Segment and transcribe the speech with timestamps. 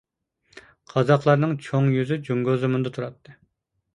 [0.93, 3.37] قازاقلارنىڭ چوڭ يۈزى جۇڭگو زېمىنىدا تۇراتتى.